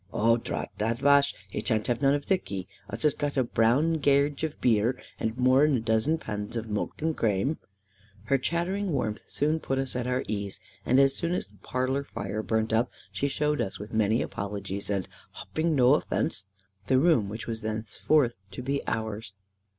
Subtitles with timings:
[0.11, 2.65] "Oh drat that wash, e shan't have none of thiccy.
[2.89, 6.67] Us has got a brown gearge of beer, and more nor a dizzen pans of
[6.67, 7.59] mulk and crame."
[8.23, 12.03] Her chattering warmth soon put us at our ease; and as soon as the parlour
[12.03, 16.45] fire burnt up, she showed us with many apologies, and "hopping no offence"
[16.87, 19.33] the room which was thenceforth to be ours.